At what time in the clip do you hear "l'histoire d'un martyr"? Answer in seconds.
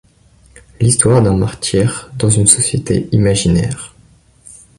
0.79-2.09